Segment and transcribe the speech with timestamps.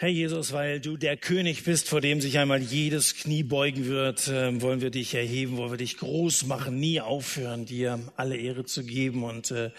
[0.00, 4.28] Herr Jesus, weil du der König bist, vor dem sich einmal jedes Knie beugen wird,
[4.28, 8.64] äh, wollen wir dich erheben, wollen wir dich groß machen, nie aufhören, dir alle Ehre
[8.64, 9.24] zu geben.
[9.24, 9.72] Und äh,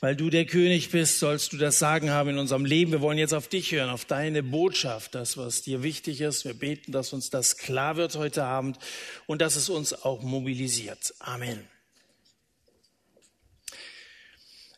[0.00, 2.90] weil du der König bist, sollst du das Sagen haben in unserem Leben.
[2.90, 6.44] Wir wollen jetzt auf dich hören, auf deine Botschaft, das, was dir wichtig ist.
[6.44, 8.80] Wir beten, dass uns das klar wird heute Abend
[9.26, 11.14] und dass es uns auch mobilisiert.
[11.20, 11.71] Amen.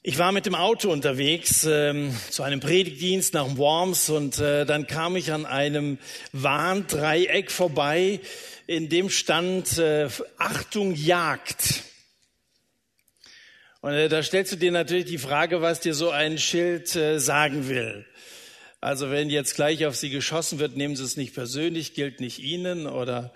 [0.07, 4.86] Ich war mit dem Auto unterwegs ähm, zu einem Predigtdienst nach Worms und äh, dann
[4.86, 5.96] kam ich an einem
[6.32, 8.21] Warndreieck vorbei,
[8.67, 11.85] in dem stand äh, Achtung Jagd.
[13.80, 17.18] Und äh, da stellst du dir natürlich die Frage, was dir so ein Schild äh,
[17.18, 18.05] sagen will.
[18.82, 22.41] Also wenn jetzt gleich auf Sie geschossen wird, nehmen Sie es nicht persönlich, gilt nicht
[22.41, 23.32] Ihnen oder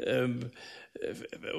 [0.00, 0.48] ähm, äh,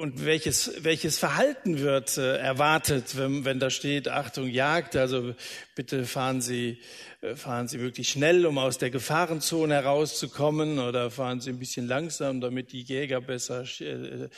[0.00, 5.34] und welches, welches Verhalten wird äh, erwartet, wenn, wenn da steht, Achtung, Jagd, also
[5.74, 6.78] bitte fahren Sie,
[7.20, 11.86] äh, fahren Sie wirklich schnell, um aus der Gefahrenzone herauszukommen oder fahren Sie ein bisschen
[11.88, 14.28] langsam, damit die Jäger besser äh,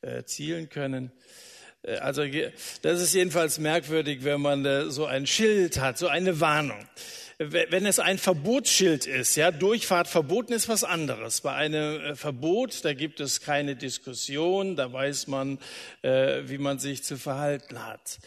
[0.00, 1.12] äh, zielen können.
[2.00, 2.24] Also
[2.82, 6.84] das ist jedenfalls merkwürdig, wenn man so ein Schild hat, so eine Warnung
[7.38, 11.40] wenn es ein Verbotsschild ist, ja, Durchfahrt verboten ist was anderes.
[11.40, 15.58] Bei einem äh, Verbot, da gibt es keine Diskussion, da weiß man,
[16.02, 18.18] äh, wie man sich zu verhalten hat.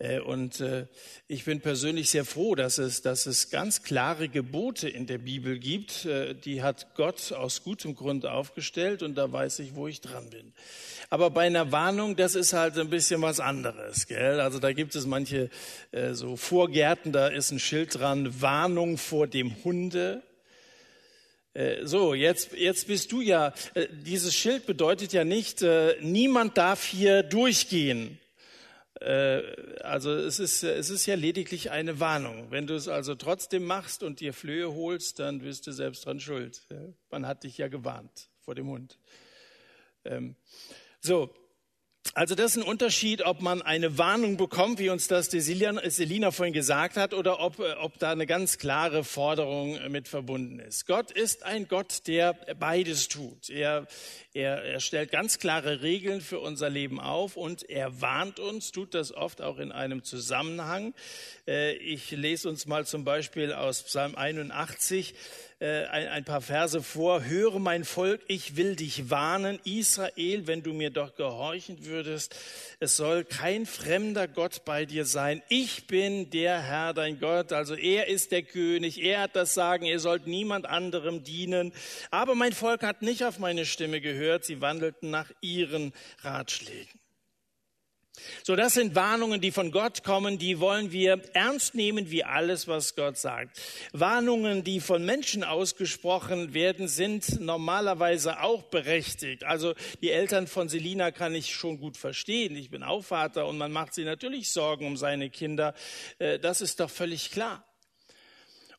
[0.00, 0.86] Äh, und äh,
[1.28, 5.58] ich bin persönlich sehr froh, dass es, dass es ganz klare Gebote in der Bibel
[5.58, 6.06] gibt.
[6.06, 10.30] Äh, die hat Gott aus gutem Grund aufgestellt und da weiß ich, wo ich dran
[10.30, 10.52] bin.
[11.10, 14.06] Aber bei einer Warnung, das ist halt ein bisschen was anderes.
[14.06, 14.40] Gell?
[14.40, 15.50] Also da gibt es manche
[16.12, 20.22] so Vorgärten, da ist ein Schild dran, Warnung vor dem Hunde.
[21.82, 23.52] So, jetzt, jetzt bist du ja,
[23.90, 25.64] dieses Schild bedeutet ja nicht,
[26.00, 28.19] niemand darf hier durchgehen.
[29.00, 32.50] Äh, also es ist, es ist ja lediglich eine Warnung.
[32.50, 36.20] Wenn du es also trotzdem machst und dir Flöhe holst, dann bist du selbst dran
[36.20, 36.66] schuld.
[37.10, 38.98] Man hat dich ja gewarnt vor dem Hund.
[40.04, 40.36] Ähm,
[41.00, 41.32] so,
[42.14, 46.30] also das ist ein Unterschied, ob man eine Warnung bekommt, wie uns das die Selina
[46.32, 50.86] vorhin gesagt hat, oder ob, äh, ob da eine ganz klare Forderung mit verbunden ist.
[50.86, 53.48] Gott ist ein Gott, der beides tut.
[53.48, 53.86] Er,
[54.32, 58.94] er, er stellt ganz klare Regeln für unser Leben auf und er warnt uns, tut
[58.94, 60.94] das oft auch in einem Zusammenhang.
[61.46, 65.14] Äh, ich lese uns mal zum Beispiel aus Psalm 81
[65.60, 67.24] äh, ein, ein paar Verse vor.
[67.24, 72.34] Höre mein Volk, ich will dich warnen, Israel, wenn du mir doch gehorchen würdest.
[72.80, 75.42] Es soll kein fremder Gott bei dir sein.
[75.48, 77.52] Ich bin der Herr, dein Gott.
[77.52, 79.02] Also er ist der König.
[79.02, 79.84] Er hat das Sagen.
[79.84, 81.72] Ihr sollt niemand anderem dienen.
[82.10, 84.44] Aber mein Volk hat nicht auf meine Stimme gehört.
[84.44, 85.92] Sie wandelten nach ihren
[86.22, 86.99] Ratschlägen.
[88.42, 92.66] So, das sind Warnungen, die von Gott kommen, die wollen wir ernst nehmen wie alles,
[92.68, 93.60] was Gott sagt.
[93.92, 99.44] Warnungen, die von Menschen ausgesprochen werden, sind normalerweise auch berechtigt.
[99.44, 102.56] Also die Eltern von Selina kann ich schon gut verstehen.
[102.56, 105.74] Ich bin auch Vater und man macht sich natürlich Sorgen um seine Kinder.
[106.18, 107.64] Äh, das ist doch völlig klar.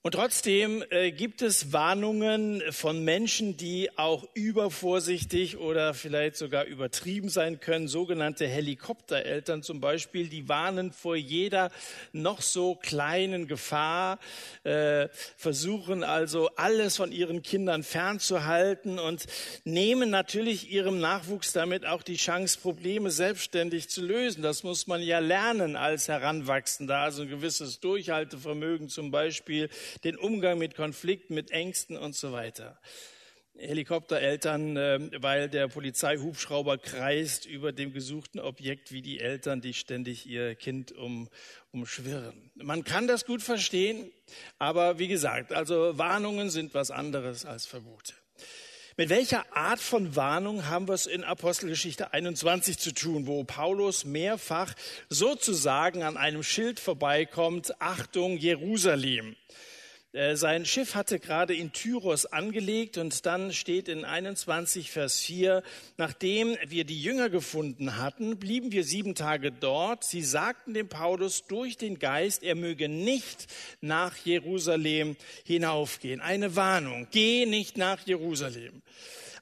[0.04, 7.30] Und trotzdem äh, gibt es Warnungen von Menschen, die auch übervorsichtig oder vielleicht sogar übertrieben
[7.30, 7.88] sein können.
[7.88, 11.70] Sogenannte Helikoptereltern zum Beispiel, die warnen vor jeder
[12.14, 14.18] noch so kleinen Gefahr,
[14.64, 15.08] äh,
[15.38, 19.28] versuchen also alles von ihren Kindern fernzuhalten und
[19.66, 24.42] nehmen natürlich ihrem Nachwuchs damit auch die Chance, Probleme selbstständig zu lösen.
[24.42, 29.70] Das muss man ja lernen als Heranwachsender, also ein gewisses Durchhaltevermögen zum Beispiel
[30.04, 32.80] den Umgang mit Konflikten, mit Ängsten und so weiter.
[33.58, 40.26] Helikoptereltern, ähm, weil der Polizeihubschrauber kreist über dem gesuchten Objekt wie die Eltern, die ständig
[40.26, 41.30] ihr Kind um,
[41.72, 42.52] umschwirren.
[42.56, 44.12] Man kann das gut verstehen,
[44.58, 48.14] aber wie gesagt, also Warnungen sind was anderes als Verbote.
[48.98, 54.06] Mit welcher Art von Warnung haben wir es in Apostelgeschichte 21 zu tun, wo Paulus
[54.06, 54.74] mehrfach
[55.10, 59.36] sozusagen an einem Schild vorbeikommt, Achtung Jerusalem.
[60.14, 65.64] Äh, sein Schiff hatte gerade in Tyros angelegt und dann steht in 21 Vers 4,
[65.96, 70.04] nachdem wir die Jünger gefunden hatten, blieben wir sieben Tage dort.
[70.04, 73.48] Sie sagten dem Paulus durch den Geist, er möge nicht
[73.80, 75.16] nach Jerusalem
[75.46, 76.20] hinaufgehen.
[76.20, 78.82] Eine Warnung, geh nicht nach Jerusalem.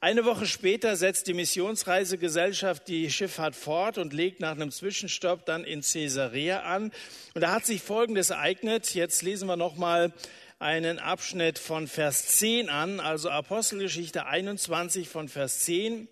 [0.02, 5.66] Eine Woche später setzt die Missionsreisegesellschaft die Schifffahrt fort und legt nach einem Zwischenstopp dann
[5.66, 6.92] in Caesarea an.
[7.34, 8.94] Und da hat sich Folgendes ereignet.
[8.94, 10.14] Jetzt lesen wir nochmal
[10.60, 16.10] einen Abschnitt von Vers 10 an, also Apostelgeschichte 21 von Vers 10.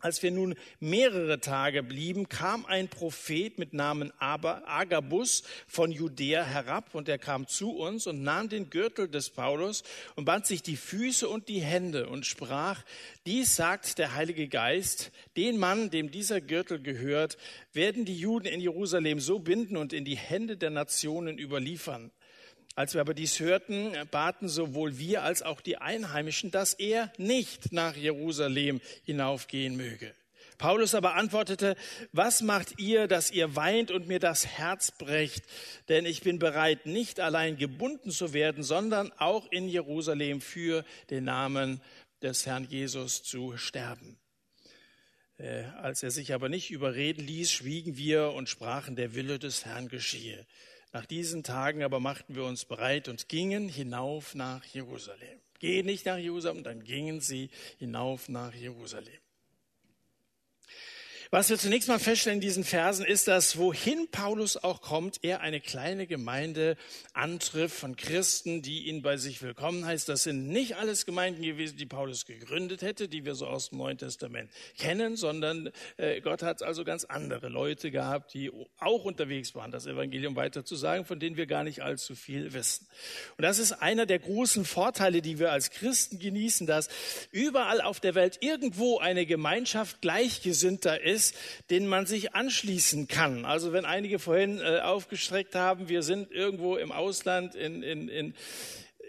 [0.00, 6.94] Als wir nun mehrere Tage blieben, kam ein Prophet mit Namen Agabus von Judäa herab
[6.94, 9.84] und er kam zu uns und nahm den Gürtel des Paulus
[10.16, 12.82] und band sich die Füße und die Hände und sprach,
[13.24, 17.38] dies sagt der Heilige Geist, den Mann, dem dieser Gürtel gehört,
[17.72, 22.10] werden die Juden in Jerusalem so binden und in die Hände der Nationen überliefern.
[22.76, 27.72] Als wir aber dies hörten, baten sowohl wir als auch die Einheimischen, dass er nicht
[27.72, 30.14] nach Jerusalem hinaufgehen möge.
[30.58, 31.74] Paulus aber antwortete,
[32.12, 35.42] was macht ihr, dass ihr weint und mir das Herz brecht?
[35.88, 41.24] Denn ich bin bereit, nicht allein gebunden zu werden, sondern auch in Jerusalem für den
[41.24, 41.80] Namen
[42.20, 44.18] des Herrn Jesus zu sterben.
[45.38, 49.64] Äh, als er sich aber nicht überreden ließ, schwiegen wir und sprachen, der Wille des
[49.64, 50.46] Herrn geschehe.
[50.96, 55.40] Nach diesen Tagen aber machten wir uns bereit und gingen hinauf nach Jerusalem.
[55.58, 59.20] Gehen nicht nach Jerusalem, dann gingen sie hinauf nach Jerusalem.
[61.32, 65.40] Was wir zunächst mal feststellen in diesen Versen ist, dass wohin Paulus auch kommt, er
[65.40, 66.76] eine kleine Gemeinde
[67.14, 70.08] antrifft von Christen, die ihn bei sich willkommen heißt.
[70.08, 73.78] Das sind nicht alles Gemeinden gewesen, die Paulus gegründet hätte, die wir so aus dem
[73.78, 79.56] Neuen Testament kennen, sondern äh, Gott hat also ganz andere Leute gehabt, die auch unterwegs
[79.56, 82.86] waren, das Evangelium weiterzusagen, von denen wir gar nicht allzu viel wissen.
[83.36, 86.88] Und das ist einer der großen Vorteile, die wir als Christen genießen, dass
[87.32, 91.34] überall auf der Welt irgendwo eine Gemeinschaft Gleichgesinnter ist, ist,
[91.70, 93.44] den man sich anschließen kann.
[93.44, 98.34] Also wenn einige vorhin äh, aufgestreckt haben, wir sind irgendwo im Ausland in, in, in,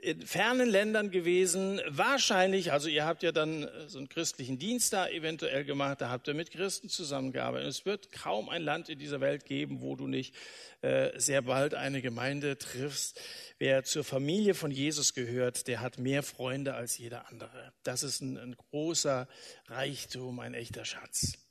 [0.01, 4.93] in fernen Ländern gewesen, wahrscheinlich, also ihr habt ja dann äh, so einen christlichen Dienst
[4.93, 7.67] da eventuell gemacht, da habt ihr mit Christen zusammengearbeitet.
[7.67, 10.35] Es wird kaum ein Land in dieser Welt geben, wo du nicht
[10.81, 13.19] äh, sehr bald eine Gemeinde triffst.
[13.57, 17.73] Wer zur Familie von Jesus gehört, der hat mehr Freunde als jeder andere.
[17.83, 19.27] Das ist ein, ein großer
[19.67, 21.46] Reichtum, ein echter Schatz.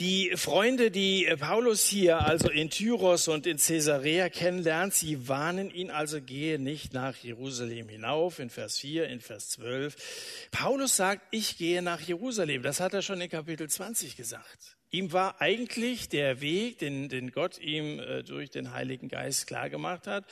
[0.00, 5.90] Die Freunde, die Paulus hier also in Tyros und in Caesarea kennenlernt, sie warnen ihn
[5.90, 10.48] also, gehe nicht nach Jerusalem hinauf, in Vers 4, in Vers 12.
[10.52, 12.62] Paulus sagt, ich gehe nach Jerusalem.
[12.62, 14.76] Das hat er schon in Kapitel 20 gesagt.
[14.90, 20.06] Ihm war eigentlich der Weg, den, den Gott ihm äh, durch den Heiligen Geist klargemacht
[20.06, 20.24] hat,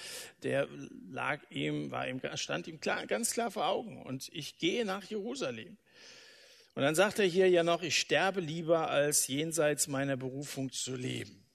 [0.45, 0.69] der
[1.11, 4.01] lag ihm, war ihm, stand ihm klar, ganz klar vor Augen.
[4.03, 5.77] Und ich gehe nach Jerusalem.
[6.77, 10.95] Und dann sagt er hier ja noch, ich sterbe lieber, als jenseits meiner Berufung zu
[10.95, 11.46] leben.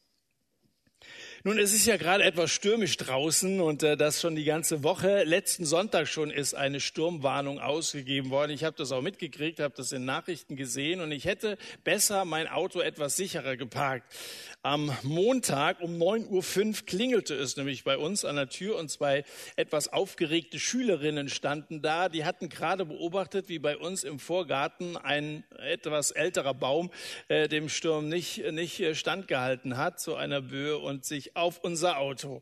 [1.43, 5.23] Nun, es ist ja gerade etwas stürmisch draußen und äh, das schon die ganze Woche.
[5.23, 8.51] Letzten Sonntag schon ist eine Sturmwarnung ausgegeben worden.
[8.51, 12.47] Ich habe das auch mitgekriegt, habe das in Nachrichten gesehen und ich hätte besser mein
[12.47, 14.13] Auto etwas sicherer geparkt.
[14.61, 19.23] Am Montag um 9.05 Uhr klingelte es nämlich bei uns an der Tür und zwei
[19.55, 22.07] etwas aufgeregte Schülerinnen standen da.
[22.07, 26.91] Die hatten gerade beobachtet, wie bei uns im Vorgarten ein etwas älterer Baum
[27.29, 31.97] äh, dem Sturm nicht, nicht äh, standgehalten hat, zu einer Böe und sich auf unser
[31.97, 32.41] Auto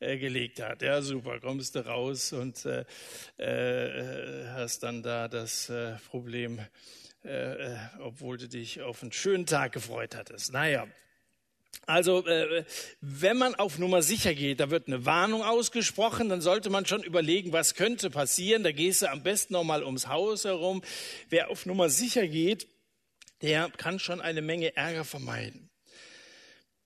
[0.00, 0.82] äh, gelegt hat.
[0.82, 2.84] Ja, super, kommst du raus und äh,
[3.38, 6.60] äh, hast dann da das äh, Problem,
[7.22, 10.52] äh, obwohl du dich auf einen schönen Tag gefreut hattest.
[10.52, 10.86] Naja,
[11.86, 12.64] also äh,
[13.00, 17.02] wenn man auf Nummer sicher geht, da wird eine Warnung ausgesprochen, dann sollte man schon
[17.02, 18.62] überlegen, was könnte passieren.
[18.62, 20.82] Da gehst du am besten noch mal ums Haus herum.
[21.28, 22.68] Wer auf Nummer sicher geht,
[23.42, 25.69] der kann schon eine Menge Ärger vermeiden.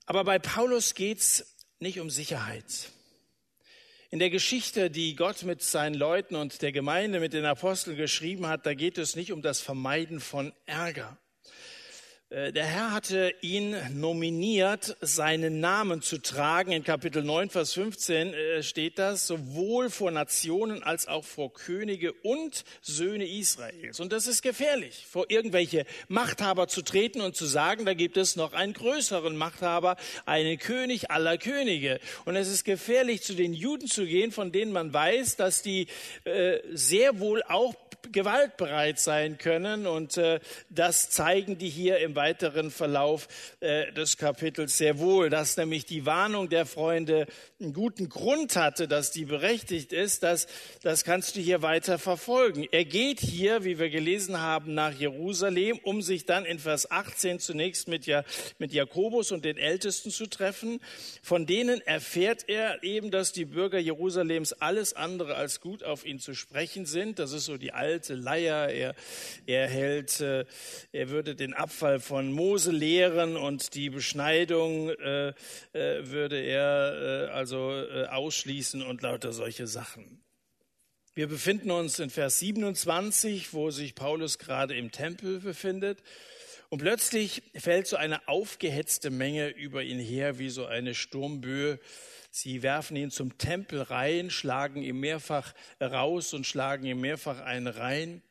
[0.06, 2.90] Aber bei Paulus geht's nicht um Sicherheit.
[4.10, 8.46] In der Geschichte, die Gott mit seinen Leuten und der Gemeinde, mit den Aposteln geschrieben
[8.46, 11.18] hat, da geht es nicht um das Vermeiden von Ärger.
[12.34, 16.72] Äh, der Herr hatte ihn nominiert, seinen Namen zu tragen.
[16.72, 22.12] In Kapitel 9, Vers 15 äh, steht das, sowohl vor Nationen als auch vor Könige
[22.12, 24.00] und Söhne Israels.
[24.00, 28.34] Und das ist gefährlich, vor irgendwelche Machthaber zu treten und zu sagen, da gibt es
[28.34, 32.00] noch einen größeren Machthaber, einen König aller Könige.
[32.24, 35.86] Und es ist gefährlich, zu den Juden zu gehen, von denen man weiß, dass die
[36.24, 37.74] äh, sehr wohl auch
[38.12, 39.86] gewaltbereit sein können.
[39.86, 43.28] Und äh, das zeigen die hier im weiteren Verlauf
[43.60, 47.26] äh, des Kapitels sehr wohl, dass nämlich die Warnung der Freunde
[47.60, 50.46] einen guten Grund hatte, dass die berechtigt ist, dass,
[50.82, 52.66] das kannst du hier weiter verfolgen.
[52.70, 57.38] Er geht hier, wie wir gelesen haben, nach Jerusalem, um sich dann in Vers 18
[57.40, 58.24] zunächst mit, ja,
[58.58, 60.80] mit Jakobus und den Ältesten zu treffen.
[61.22, 66.18] Von denen erfährt er eben, dass die Bürger Jerusalems alles andere als gut auf ihn
[66.18, 67.18] zu sprechen sind.
[67.18, 68.68] Das ist so die alte alte Leier.
[68.70, 68.94] Er,
[69.46, 70.44] er hält, äh,
[70.90, 75.34] er würde den Abfall von Mose lehren und die Beschneidung äh, äh,
[75.72, 77.60] würde er äh, also
[78.10, 80.20] ausschließen und lauter solche Sachen.
[81.14, 86.02] Wir befinden uns in Vers 27, wo sich Paulus gerade im Tempel befindet.
[86.70, 91.78] Und plötzlich fällt so eine aufgehetzte Menge über ihn her, wie so eine Sturmböe.
[92.36, 97.68] Sie werfen ihn zum Tempel rein, schlagen ihn mehrfach raus und schlagen ihm mehrfach einen
[97.68, 98.22] rein.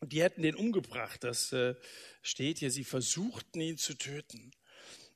[0.00, 1.22] Und die hätten den umgebracht.
[1.22, 1.74] Das äh,
[2.22, 2.70] steht hier.
[2.70, 4.52] Sie versuchten ihn zu töten.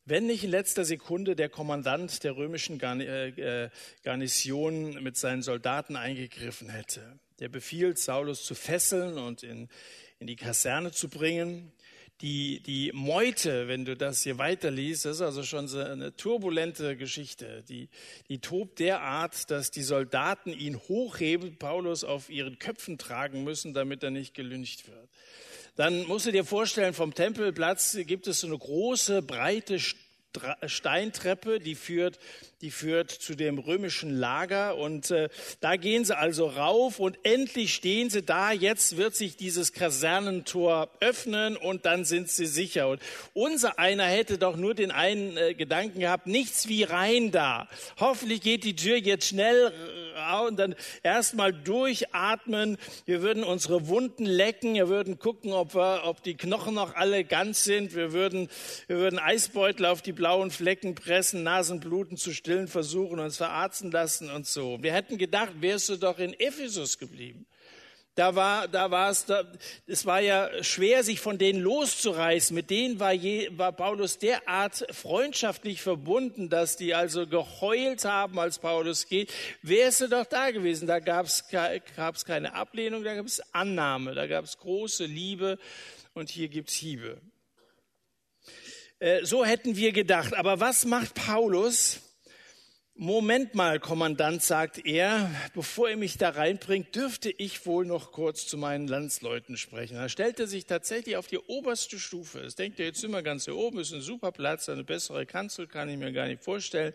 [0.04, 3.70] Wenn nicht in letzter Sekunde der Kommandant der römischen äh, äh,
[4.02, 7.18] Garnison mit seinen Soldaten eingegriffen hätte.
[7.38, 9.70] Der befiehlt, Saulus zu fesseln und in,
[10.18, 11.72] in die Kaserne zu bringen
[12.20, 16.96] die, die Meute, wenn du das hier weiterliest, das ist also schon so eine turbulente
[16.96, 17.64] Geschichte.
[17.68, 17.88] Die,
[18.28, 24.02] die tobt derart, dass die Soldaten ihn hochheben, Paulus auf ihren Köpfen tragen müssen, damit
[24.02, 25.08] er nicht gelüncht wird.
[25.76, 29.78] Dann musst du dir vorstellen, vom Tempelplatz gibt es so eine große, breite
[30.66, 32.18] Steintreppe, die führt,
[32.60, 34.76] die führt zu dem römischen Lager.
[34.76, 35.28] Und äh,
[35.60, 38.52] da gehen sie also rauf und endlich stehen sie da.
[38.52, 42.88] Jetzt wird sich dieses Kasernentor öffnen und dann sind sie sicher.
[42.88, 43.00] Und
[43.32, 47.68] unser einer hätte doch nur den einen äh, Gedanken gehabt, nichts wie rein da.
[47.98, 49.72] Hoffentlich geht die Tür jetzt schnell
[50.46, 52.76] und dann erstmal durchatmen.
[53.04, 54.74] Wir würden unsere Wunden lecken.
[54.74, 57.94] Wir würden gucken, ob, wir, ob die Knochen noch alle ganz sind.
[57.94, 58.48] Wir würden,
[58.86, 64.30] wir würden Eisbeutel auf die blauen Flecken pressen, Nasenbluten zu stillen versuchen, uns verarzten lassen
[64.30, 64.78] und so.
[64.82, 67.46] Wir hätten gedacht, wärst du doch in Ephesus geblieben.
[68.20, 69.50] Da war, da war es, da,
[69.86, 72.54] es war ja schwer, sich von denen loszureißen.
[72.54, 78.58] Mit denen war, je, war Paulus derart freundschaftlich verbunden, dass die also geheult haben, als
[78.58, 79.32] Paulus geht.
[79.62, 80.86] Wärst du doch da gewesen?
[80.86, 81.46] Da gab es
[82.26, 85.58] keine Ablehnung, da gab es Annahme, da gab es große Liebe
[86.12, 87.22] und hier gibt es Hiebe.
[88.98, 90.34] Äh, so hätten wir gedacht.
[90.34, 92.02] Aber was macht Paulus?
[93.02, 98.46] Moment mal, Kommandant, sagt er, bevor er mich da reinbringt, dürfte ich wohl noch kurz
[98.46, 99.94] zu meinen Landsleuten sprechen.
[99.94, 102.42] Da stellt er sich tatsächlich auf die oberste Stufe.
[102.42, 105.66] Das denkt er, jetzt wir ganz hier oben, ist ein super Platz, eine bessere Kanzel
[105.66, 106.92] kann ich mir gar nicht vorstellen.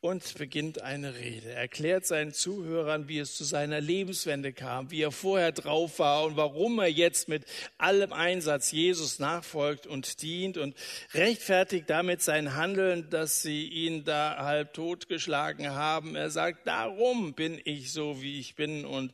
[0.00, 1.50] Und beginnt eine Rede.
[1.50, 6.24] Er erklärt seinen Zuhörern, wie es zu seiner Lebenswende kam, wie er vorher drauf war
[6.24, 7.44] und warum er jetzt mit
[7.78, 10.74] allem Einsatz Jesus nachfolgt und dient und
[11.12, 16.14] rechtfertigt damit sein Handeln, dass sie ihn da halb totgeschlagen geschlagen haben.
[16.14, 18.84] Er sagt, darum bin ich so, wie ich bin.
[18.84, 19.12] Und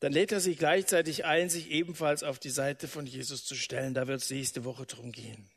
[0.00, 3.94] dann lädt er sich gleichzeitig ein, sich ebenfalls auf die Seite von Jesus zu stellen.
[3.94, 5.48] Da wird es nächste Woche drum gehen.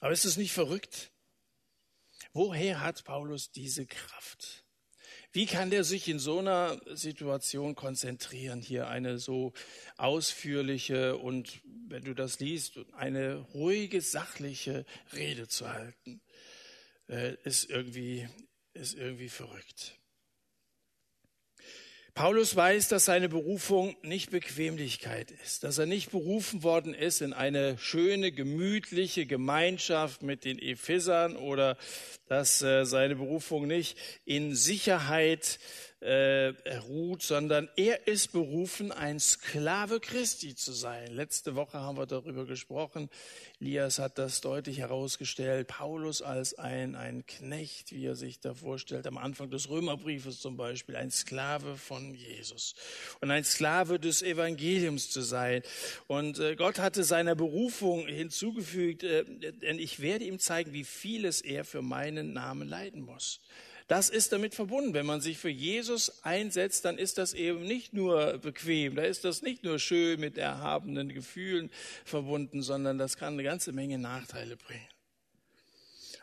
[0.00, 1.10] Aber ist es nicht verrückt?
[2.32, 4.64] Woher hat Paulus diese Kraft?
[5.32, 9.52] Wie kann der sich in so einer Situation konzentrieren, hier eine so
[9.96, 16.20] ausführliche und, wenn du das liest, eine ruhige, sachliche Rede zu halten?
[17.08, 18.28] Äh, ist irgendwie
[18.74, 19.98] ist irgendwie verrückt.
[22.14, 27.32] Paulus weiß, dass seine Berufung nicht Bequemlichkeit ist, dass er nicht berufen worden ist in
[27.32, 31.76] eine schöne, gemütliche Gemeinschaft mit den Ephesern oder
[32.28, 35.58] dass äh, seine Berufung nicht in Sicherheit
[36.04, 36.52] äh,
[36.86, 41.10] ruht, sondern er ist berufen, ein Sklave Christi zu sein.
[41.14, 43.08] Letzte Woche haben wir darüber gesprochen.
[43.58, 45.68] Elias hat das deutlich herausgestellt.
[45.68, 50.58] Paulus als ein, ein Knecht, wie er sich da vorstellt, am Anfang des Römerbriefes zum
[50.58, 52.74] Beispiel, ein Sklave von Jesus
[53.22, 55.62] und ein Sklave des Evangeliums zu sein.
[56.06, 61.40] Und äh, Gott hatte seiner Berufung hinzugefügt, äh, denn ich werde ihm zeigen, wie vieles
[61.40, 63.40] er für meinen Namen leiden muss.
[63.86, 64.94] Das ist damit verbunden.
[64.94, 69.24] Wenn man sich für Jesus einsetzt, dann ist das eben nicht nur bequem, da ist
[69.24, 71.70] das nicht nur schön mit erhabenen Gefühlen
[72.04, 74.93] verbunden, sondern das kann eine ganze Menge Nachteile bringen.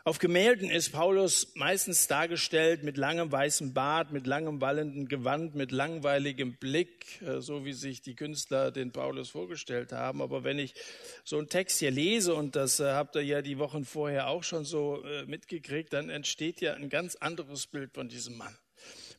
[0.04, 5.70] Auf Gemälden ist Paulus meistens dargestellt mit langem weißem Bart, mit langem wallenden Gewand, mit
[5.70, 10.20] langweiligem Blick, äh, so wie sich die Künstler den Paulus vorgestellt haben.
[10.20, 10.74] Aber wenn ich
[11.22, 14.42] so einen Text hier lese, und das äh, habt ihr ja die Wochen vorher auch
[14.42, 18.58] schon so äh, mitgekriegt, dann entsteht ja ein ganz anderes Bild von diesem Mann.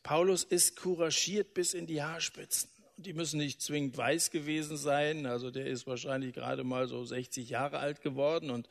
[0.02, 2.68] Paulus ist couragiert bis in die Haarspitzen.
[2.98, 5.24] Die müssen nicht zwingend weiß gewesen sein.
[5.24, 8.68] Also der ist wahrscheinlich gerade mal so 60 Jahre alt geworden und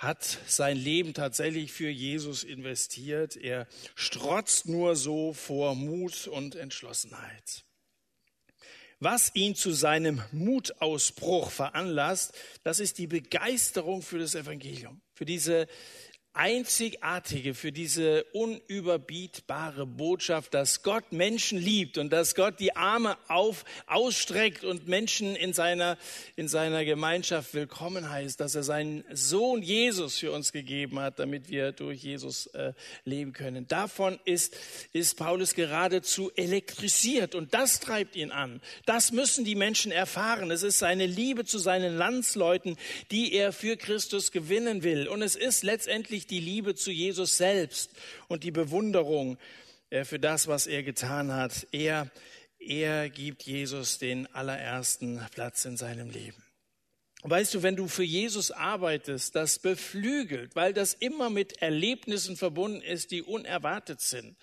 [0.00, 3.36] hat sein Leben tatsächlich für Jesus investiert.
[3.36, 7.64] Er strotzt nur so vor Mut und Entschlossenheit.
[8.98, 15.68] Was ihn zu seinem Mutausbruch veranlasst, das ist die Begeisterung für das Evangelium, für diese
[16.32, 23.64] einzigartige, für diese unüberbietbare Botschaft, dass Gott Menschen liebt und dass Gott die Arme auf,
[23.86, 25.98] ausstreckt und Menschen in seiner,
[26.36, 31.48] in seiner Gemeinschaft willkommen heißt, dass er seinen Sohn Jesus für uns gegeben hat, damit
[31.48, 33.66] wir durch Jesus äh, leben können.
[33.66, 34.56] Davon ist,
[34.92, 38.60] ist Paulus geradezu elektrisiert und das treibt ihn an.
[38.86, 40.52] Das müssen die Menschen erfahren.
[40.52, 42.76] Es ist seine Liebe zu seinen Landsleuten,
[43.10, 45.08] die er für Christus gewinnen will.
[45.08, 47.90] Und es ist letztendlich wirklich die Liebe zu Jesus selbst
[48.28, 49.38] und die Bewunderung
[49.90, 51.66] äh, für das, was er getan hat.
[51.72, 52.10] Er,
[52.58, 56.42] er gibt Jesus den allerersten Platz in seinem Leben.
[57.22, 62.82] Weißt du, wenn du für Jesus arbeitest, das beflügelt, weil das immer mit Erlebnissen verbunden
[62.82, 64.36] ist, die unerwartet sind.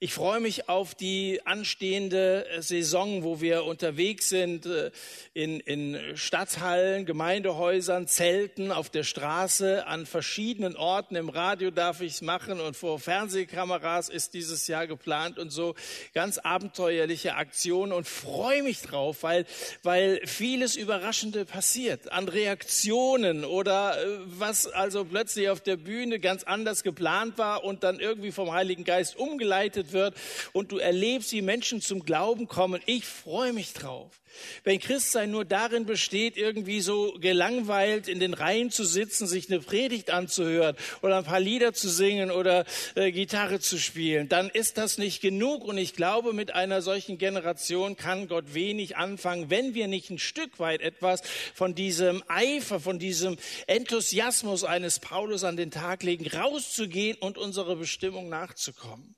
[0.00, 4.92] Ich freue mich auf die anstehende Saison, wo wir unterwegs sind äh,
[5.34, 11.16] in, in Stadthallen, Gemeindehäusern, Zelten, auf der Straße, an verschiedenen Orten.
[11.16, 15.74] Im Radio darf ich es machen und vor Fernsehkameras ist dieses Jahr geplant und so
[16.14, 19.46] ganz abenteuerliche Aktionen und freue mich drauf, weil,
[19.82, 26.44] weil vieles Überraschende passiert an Reaktionen oder äh, was also plötzlich auf der Bühne ganz
[26.44, 30.14] anders geplant war und dann irgendwie vom Heiligen Geist umgeleitet wird
[30.52, 32.80] und du erlebst, wie Menschen zum Glauben kommen.
[32.86, 34.20] Ich freue mich drauf.
[34.64, 39.60] Wenn Christsein nur darin besteht, irgendwie so gelangweilt in den Reihen zu sitzen, sich eine
[39.60, 42.64] Predigt anzuhören oder ein paar Lieder zu singen oder
[42.94, 45.64] äh, Gitarre zu spielen, dann ist das nicht genug.
[45.64, 50.18] Und ich glaube, mit einer solchen Generation kann Gott wenig anfangen, wenn wir nicht ein
[50.18, 51.22] Stück weit etwas
[51.54, 57.76] von diesem Eifer, von diesem Enthusiasmus eines Paulus an den Tag legen, rauszugehen und unserer
[57.76, 59.17] Bestimmung nachzukommen.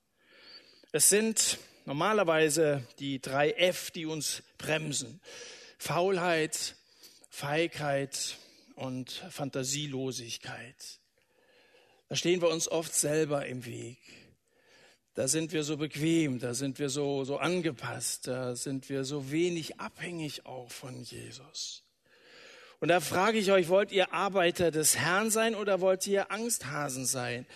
[0.92, 5.20] Es sind normalerweise die drei F, die uns bremsen.
[5.78, 6.74] Faulheit,
[7.28, 8.36] Feigheit
[8.74, 10.98] und Fantasielosigkeit.
[12.08, 13.98] Da stehen wir uns oft selber im Weg.
[15.14, 19.30] Da sind wir so bequem, da sind wir so, so angepasst, da sind wir so
[19.30, 21.84] wenig abhängig auch von Jesus.
[22.80, 27.06] Und da frage ich euch, wollt ihr Arbeiter des Herrn sein oder wollt ihr Angsthasen
[27.06, 27.46] sein?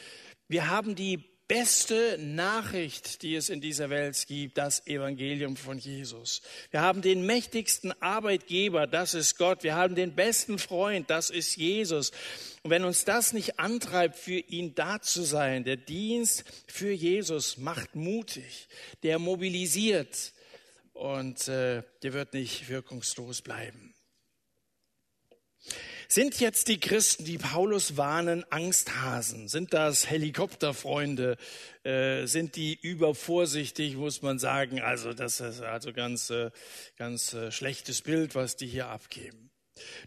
[0.46, 6.42] Wir haben die beste Nachricht, die es in dieser Welt gibt, das Evangelium von Jesus.
[6.72, 9.62] Wir haben den mächtigsten Arbeitgeber, das ist Gott.
[9.62, 12.10] Wir haben den besten Freund, das ist Jesus.
[12.64, 17.56] Und wenn uns das nicht antreibt, für ihn da zu sein, der Dienst für Jesus
[17.56, 18.66] macht mutig,
[19.04, 20.32] der mobilisiert
[20.92, 23.94] und äh, der wird nicht wirkungslos bleiben.
[26.08, 29.48] Sind jetzt die Christen, die Paulus warnen, Angsthasen?
[29.48, 31.36] Sind das Helikopterfreunde?
[31.82, 34.80] Äh, sind die übervorsichtig, muss man sagen?
[34.80, 36.50] Also das ist also ganz, äh,
[36.96, 39.50] ganz äh, schlechtes Bild, was die hier abgeben.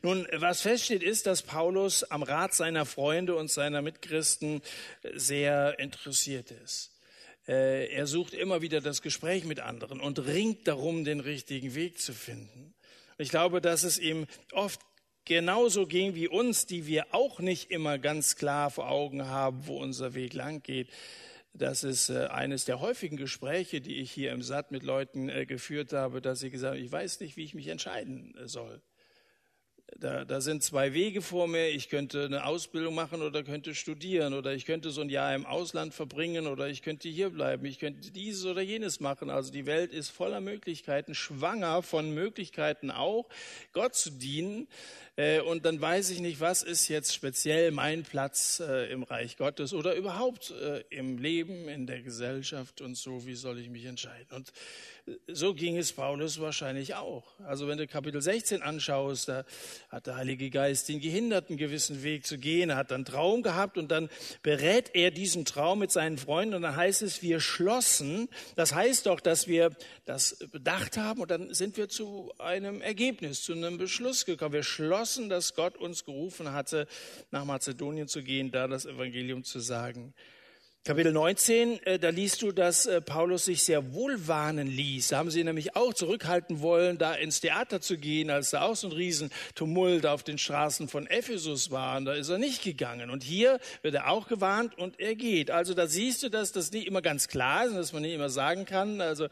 [0.01, 4.61] Nun, was feststeht, ist, dass Paulus am Rat seiner Freunde und seiner Mitchristen
[5.13, 6.91] sehr interessiert ist.
[7.47, 11.99] Äh, er sucht immer wieder das Gespräch mit anderen und ringt darum, den richtigen Weg
[11.99, 12.73] zu finden.
[13.17, 14.79] Ich glaube, dass es ihm oft
[15.27, 19.77] genauso ging wie uns, die wir auch nicht immer ganz klar vor Augen haben, wo
[19.77, 20.89] unser Weg lang geht.
[21.53, 25.45] Das ist äh, eines der häufigen Gespräche, die ich hier im Satt mit Leuten äh,
[25.45, 28.81] geführt habe, dass sie gesagt haben, ich weiß nicht, wie ich mich entscheiden äh, soll.
[29.95, 31.69] Da, da sind zwei Wege vor mir.
[31.69, 35.45] Ich könnte eine Ausbildung machen oder könnte studieren oder ich könnte so ein Jahr im
[35.45, 37.65] Ausland verbringen oder ich könnte hier bleiben.
[37.65, 39.29] Ich könnte dieses oder jenes machen.
[39.29, 43.29] Also die Welt ist voller Möglichkeiten, schwanger von Möglichkeiten auch,
[43.71, 44.67] Gott zu dienen.
[45.15, 49.37] Äh, und dann weiß ich nicht, was ist jetzt speziell mein Platz äh, im Reich
[49.37, 53.85] Gottes oder überhaupt äh, im Leben, in der Gesellschaft und so, wie soll ich mich
[53.85, 54.27] entscheiden?
[54.35, 54.51] Und
[55.27, 57.23] so ging es Paulus wahrscheinlich auch.
[57.45, 59.45] Also wenn du Kapitel 16 anschaust, da
[59.89, 62.69] hat der Heilige Geist ihn gehindert, einen gewissen Weg zu gehen.
[62.69, 64.09] Er hat einen Traum gehabt und dann
[64.43, 68.27] berät er diesen Traum mit seinen Freunden und dann heißt es, wir schlossen.
[68.55, 69.69] Das heißt doch, dass wir
[70.05, 74.53] das bedacht haben und dann sind wir zu einem Ergebnis, zu einem Beschluss gekommen.
[74.53, 76.87] Wir schlossen, dass Gott uns gerufen hatte,
[77.31, 80.13] nach Mazedonien zu gehen, da das Evangelium zu sagen.
[80.87, 85.09] Kapitel 19, äh, da liest du, dass äh, Paulus sich sehr wohl warnen ließ.
[85.09, 88.77] Da haben sie nämlich auch zurückhalten wollen, da ins Theater zu gehen, als da auch
[88.77, 91.97] so ein Riesentumult auf den Straßen von Ephesus war.
[91.97, 93.09] Und da ist er nicht gegangen.
[93.09, 95.51] Und hier wird er auch gewarnt und er geht.
[95.51, 98.29] Also da siehst du, dass das nicht immer ganz klar ist, dass man nicht immer
[98.29, 99.01] sagen kann.
[99.01, 99.25] Also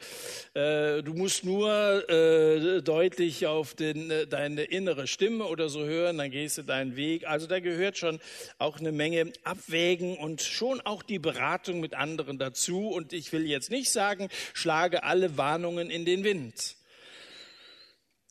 [0.55, 6.17] äh, du musst nur äh, deutlich auf den, äh, deine innere Stimme oder so hören,
[6.17, 7.25] dann gehst du deinen Weg.
[7.25, 8.19] Also da gehört schon
[8.57, 12.87] auch eine Menge Abwägen und schon auch die Beratung Beratung mit anderen dazu.
[12.87, 16.75] Und ich will jetzt nicht sagen, schlage alle Warnungen in den Wind.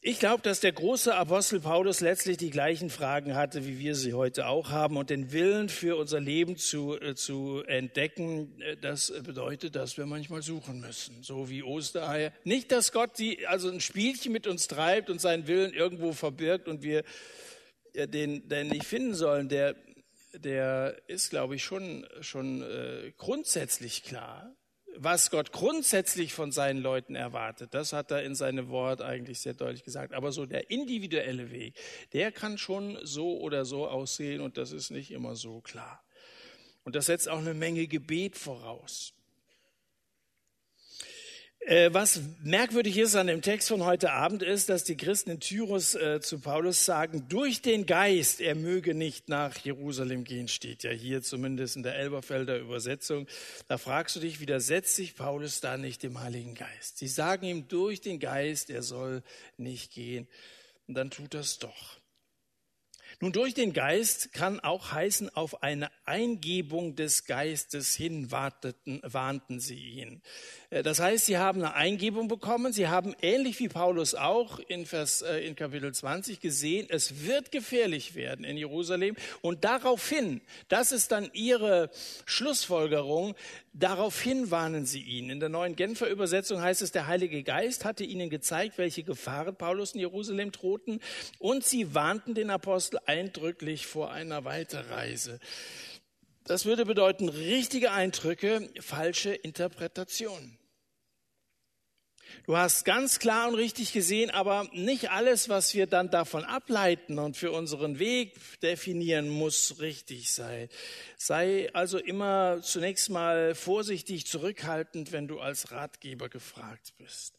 [0.06, 4.12] Ich glaube, dass der große Apostel Paulus letztlich die gleichen Fragen hatte, wie wir sie
[4.12, 4.96] heute auch haben.
[4.96, 10.04] Und den Willen für unser Leben zu, äh, zu entdecken, äh, das bedeutet, dass wir
[10.04, 11.22] manchmal suchen müssen.
[11.22, 12.32] So wie Ostereier.
[12.42, 16.68] Nicht, dass Gott die, also ein Spielchen mit uns treibt und seinen Willen irgendwo verbirgt
[16.68, 17.04] und wir
[17.94, 19.48] äh, den, den nicht finden sollen.
[19.48, 19.74] Der,
[20.34, 24.54] der ist, glaube ich, schon, schon äh, grundsätzlich klar
[24.96, 29.54] was Gott grundsätzlich von seinen Leuten erwartet, das hat er in seinem Wort eigentlich sehr
[29.54, 30.12] deutlich gesagt.
[30.12, 31.74] Aber so der individuelle Weg,
[32.12, 36.04] der kann schon so oder so aussehen und das ist nicht immer so klar.
[36.84, 39.14] Und das setzt auch eine Menge Gebet voraus.
[41.66, 45.40] Äh, was merkwürdig ist an dem Text von heute Abend ist, dass die Christen in
[45.40, 50.82] Tyrus äh, zu Paulus sagen, durch den Geist, er möge nicht nach Jerusalem gehen, steht
[50.82, 53.26] ja hier zumindest in der Elberfelder Übersetzung.
[53.66, 56.98] Da fragst du dich, widersetzt sich Paulus da nicht dem Heiligen Geist?
[56.98, 59.22] Sie sagen ihm durch den Geist, er soll
[59.56, 60.28] nicht gehen.
[60.86, 61.96] Und dann tut das doch.
[63.20, 69.60] Nun, durch den Geist kann auch heißen, auf eine Eingebung des Geistes hin warteten, warnten
[69.60, 70.22] sie ihn.
[70.70, 72.72] Äh, das heißt, sie haben eine Eingebung bekommen.
[72.72, 77.52] Sie haben ähnlich wie Paulus auch in, Vers, äh, in Kapitel 20 gesehen, es wird
[77.52, 79.16] gefährlich werden in Jerusalem.
[79.40, 81.90] Und daraufhin, das ist dann ihre
[82.26, 83.34] Schlussfolgerung,
[83.72, 85.30] daraufhin warnen sie ihn.
[85.30, 89.56] In der neuen Genfer Übersetzung heißt es, der Heilige Geist hatte ihnen gezeigt, welche Gefahren
[89.56, 91.00] Paulus in Jerusalem drohten.
[91.38, 95.40] Und sie warnten den Apostel eindrücklich vor einer Weiterreise.
[96.44, 100.58] Das würde bedeuten richtige Eindrücke, falsche Interpretationen.
[102.46, 107.18] Du hast ganz klar und richtig gesehen, aber nicht alles, was wir dann davon ableiten
[107.18, 110.68] und für unseren Weg definieren, muss richtig sein.
[111.16, 117.38] Sei also immer zunächst mal vorsichtig zurückhaltend, wenn du als Ratgeber gefragt bist.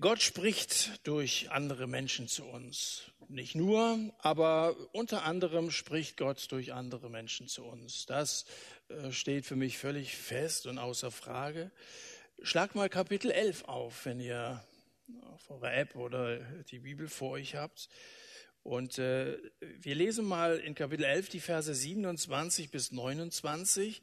[0.00, 3.04] Gott spricht durch andere Menschen zu uns.
[3.28, 8.06] Nicht nur, aber unter anderem spricht Gott durch andere Menschen zu uns.
[8.06, 8.46] Das
[8.88, 11.70] äh, steht für mich völlig fest und außer Frage.
[12.40, 14.64] Schlag mal Kapitel 11 auf, wenn ihr
[15.34, 16.38] auf eurer App oder
[16.70, 17.90] die Bibel vor euch habt.
[18.62, 24.00] Und äh, wir lesen mal in Kapitel 11 die Verse 27 bis 29.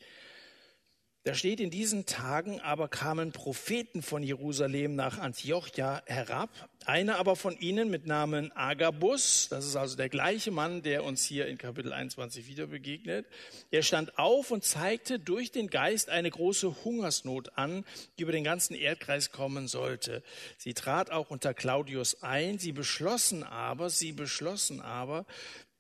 [1.26, 6.52] Da steht, in diesen Tagen aber kamen Propheten von Jerusalem nach Antiochia herab.
[6.86, 11.26] Einer aber von ihnen mit Namen Agabus, das ist also der gleiche Mann, der uns
[11.26, 13.26] hier in Kapitel 21 wieder begegnet.
[13.72, 17.86] Er stand auf und zeigte durch den Geist eine große Hungersnot an,
[18.20, 20.22] die über den ganzen Erdkreis kommen sollte.
[20.60, 22.60] Sie trat auch unter Claudius ein.
[22.60, 25.26] Sie beschlossen aber, sie beschlossen aber,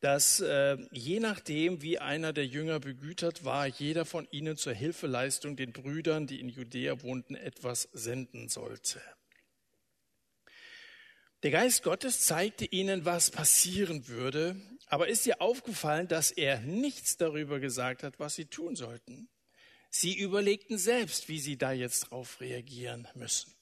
[0.01, 5.55] dass äh, je nachdem, wie einer der Jünger begütert war, jeder von ihnen zur Hilfeleistung
[5.55, 9.01] den Brüdern, die in Judäa wohnten, etwas senden sollte.
[11.43, 14.55] Der Geist Gottes zeigte ihnen, was passieren würde,
[14.88, 19.29] aber ist dir aufgefallen, dass er nichts darüber gesagt hat, was sie tun sollten?
[19.89, 23.53] Sie überlegten selbst, wie sie da jetzt drauf reagieren müssen.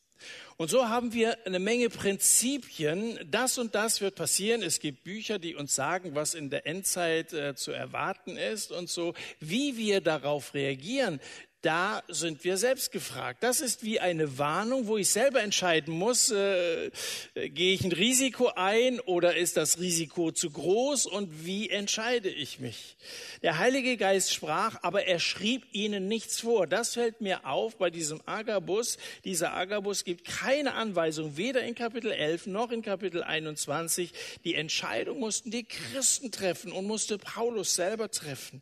[0.57, 3.19] Und so haben wir eine Menge Prinzipien.
[3.29, 4.61] Das und das wird passieren.
[4.61, 8.89] Es gibt Bücher, die uns sagen, was in der Endzeit äh, zu erwarten ist und
[8.89, 9.13] so.
[9.39, 11.19] Wie wir darauf reagieren,
[11.63, 13.41] da sind wir selbst gefragt.
[13.41, 16.91] Das ist wie eine Warnung, wo ich selber entscheiden muss, äh,
[17.33, 22.59] gehe ich ein Risiko ein oder ist das Risiko zu groß und wie entscheide ich
[22.59, 22.97] mich?
[23.43, 26.67] Der Heilige Geist sprach, aber er schrieb ihnen nichts vor.
[26.67, 28.97] Das fällt mir auf bei diesem Agabus.
[29.23, 34.11] Dieser Agabus gibt keine Anweisung, weder in Kapitel 11 noch in Kapitel 21.
[34.43, 38.61] Die Entscheidung mussten die Christen treffen und musste Paulus selber treffen.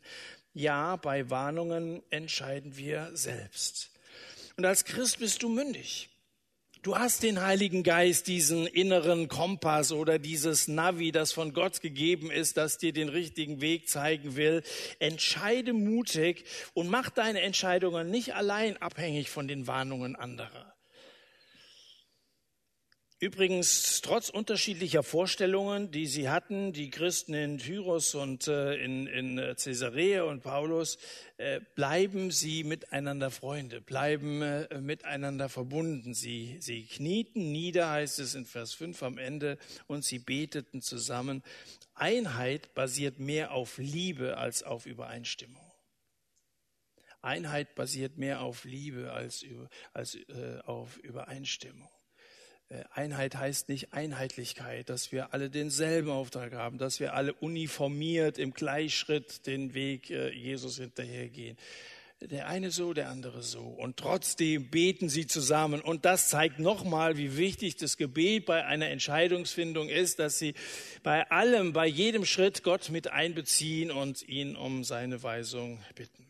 [0.54, 3.90] Ja, bei Warnungen entscheiden wir selbst.
[4.56, 6.10] Und als Christ bist du mündig.
[6.82, 12.28] Du hast den Heiligen Geist, diesen inneren Kompass oder dieses Navi, das von Gott gegeben
[12.30, 14.64] ist, das dir den richtigen Weg zeigen will.
[14.98, 20.74] Entscheide mutig und mach deine Entscheidungen nicht allein abhängig von den Warnungen anderer.
[23.22, 29.36] Übrigens, trotz unterschiedlicher Vorstellungen, die sie hatten, die Christen in Tyros und äh, in, in
[29.36, 30.98] Caesarea und Paulus,
[31.36, 36.14] äh, bleiben sie miteinander Freunde, bleiben äh, miteinander verbunden.
[36.14, 39.56] Sie, sie knieten nieder, heißt es in Vers 5 am Ende,
[39.86, 41.44] und sie beteten zusammen.
[41.94, 45.62] Einheit basiert mehr auf Liebe als auf Übereinstimmung.
[47.20, 49.46] Einheit basiert mehr auf Liebe als,
[49.92, 51.88] als äh, auf Übereinstimmung.
[52.72, 58.38] Äh, Einheit heißt nicht Einheitlichkeit, dass wir alle denselben Auftrag haben, dass wir alle uniformiert
[58.38, 61.56] im Gleichschritt den Weg äh, Jesus hinterhergehen.
[62.20, 63.62] der eine so, der andere so.
[63.62, 65.80] Und trotzdem beten sie zusammen.
[65.80, 70.54] Und das zeigt nochmal, wie wichtig das Gebet bei einer Entscheidungsfindung ist, dass sie
[71.02, 76.21] bei allem, bei jedem Schritt Gott mit einbeziehen und ihn um seine Weisung bitten.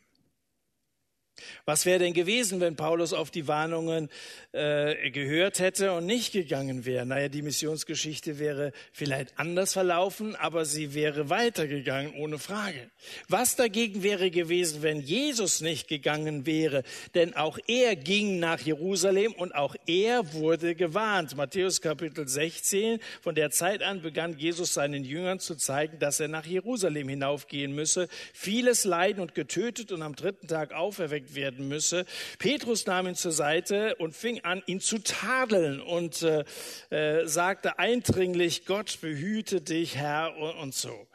[1.65, 4.09] Was wäre denn gewesen, wenn Paulus auf die Warnungen
[4.53, 7.07] äh, gehört hätte und nicht gegangen wäre?
[7.07, 12.91] Naja, die Missionsgeschichte wäre vielleicht anders verlaufen, aber sie wäre weitergegangen, ohne Frage.
[13.29, 16.83] Was dagegen wäre gewesen, wenn Jesus nicht gegangen wäre?
[17.15, 21.37] Denn auch er ging nach Jerusalem und auch er wurde gewarnt.
[21.37, 23.01] Matthäus Kapitel 16.
[23.21, 27.75] Von der Zeit an begann Jesus seinen Jüngern zu zeigen, dass er nach Jerusalem hinaufgehen
[27.75, 32.05] müsse, vieles leiden und getötet und am dritten Tag auferweckt werden müsse.
[32.39, 36.45] Petrus nahm ihn zur Seite und fing an, ihn zu tadeln und äh,
[36.91, 41.09] äh, sagte eindringlich, Gott behüte dich, Herr, und, und so.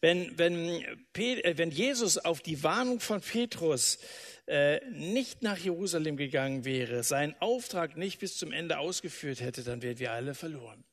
[0.00, 0.84] Wenn, wenn,
[1.16, 3.98] äh, wenn Jesus auf die Warnung von Petrus
[4.46, 9.82] äh, nicht nach Jerusalem gegangen wäre, seinen Auftrag nicht bis zum Ende ausgeführt hätte, dann
[9.82, 10.84] wären wir alle verloren.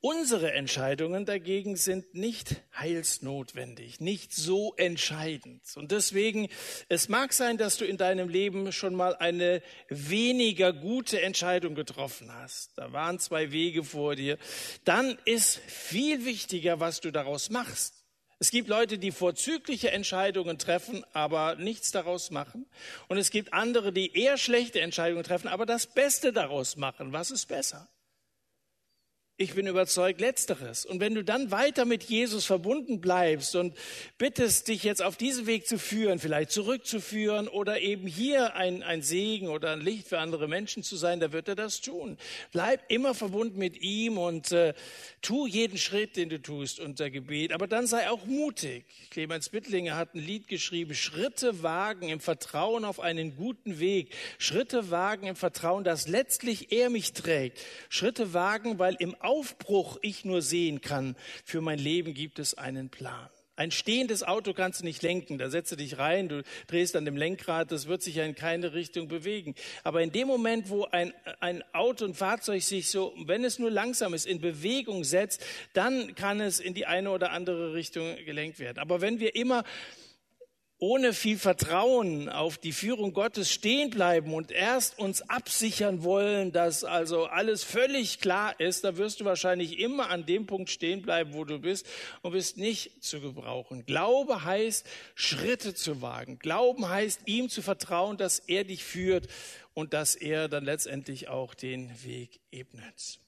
[0.00, 5.62] Unsere Entscheidungen dagegen sind nicht heilsnotwendig, nicht so entscheidend.
[5.76, 6.48] Und deswegen,
[6.88, 12.32] es mag sein, dass du in deinem Leben schon mal eine weniger gute Entscheidung getroffen
[12.32, 12.78] hast.
[12.78, 14.38] Da waren zwei Wege vor dir.
[14.84, 18.00] Dann ist viel wichtiger, was du daraus machst.
[18.42, 22.64] Es gibt Leute, die vorzügliche Entscheidungen treffen, aber nichts daraus machen.
[23.08, 27.12] Und es gibt andere, die eher schlechte Entscheidungen treffen, aber das Beste daraus machen.
[27.12, 27.90] Was ist besser?
[29.42, 30.84] Ich bin überzeugt, letzteres.
[30.84, 33.74] Und wenn du dann weiter mit Jesus verbunden bleibst und
[34.18, 39.00] bittest, dich jetzt auf diesen Weg zu führen, vielleicht zurückzuführen oder eben hier ein, ein
[39.00, 42.18] Segen oder ein Licht für andere Menschen zu sein, da wird er das tun.
[42.52, 44.74] Bleib immer verbunden mit ihm und äh,
[45.22, 47.54] tu jeden Schritt, den du tust unter Gebet.
[47.54, 48.84] Aber dann sei auch mutig.
[49.08, 54.14] Clemens Bittlinger hat ein Lied geschrieben, Schritte wagen im Vertrauen auf einen guten Weg.
[54.36, 57.58] Schritte wagen im Vertrauen, dass letztlich er mich trägt.
[57.88, 61.14] Schritte wagen, weil im Aufbruch ich nur sehen kann,
[61.44, 63.30] für mein Leben gibt es einen Plan.
[63.54, 65.38] Ein stehendes Auto kannst du nicht lenken.
[65.38, 68.72] Da setze dich rein, du drehst an dem Lenkrad, das wird sich ja in keine
[68.72, 69.54] Richtung bewegen.
[69.84, 73.70] Aber in dem Moment, wo ein, ein Auto, ein Fahrzeug sich so, wenn es nur
[73.70, 78.58] langsam ist, in Bewegung setzt, dann kann es in die eine oder andere Richtung gelenkt
[78.58, 78.78] werden.
[78.78, 79.62] Aber wenn wir immer
[80.80, 86.84] ohne viel Vertrauen auf die Führung Gottes stehen bleiben und erst uns absichern wollen, dass
[86.84, 91.34] also alles völlig klar ist, da wirst du wahrscheinlich immer an dem Punkt stehen bleiben,
[91.34, 91.86] wo du bist
[92.22, 93.84] und bist nicht zu gebrauchen.
[93.84, 96.38] Glaube heißt, Schritte zu wagen.
[96.38, 99.28] Glauben heißt, ihm zu vertrauen, dass er dich führt
[99.74, 103.20] und dass er dann letztendlich auch den Weg ebnet.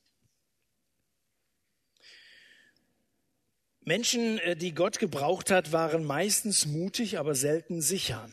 [3.84, 8.28] Menschen, äh, die Gott gebraucht hat, waren meistens mutig, aber selten sicher.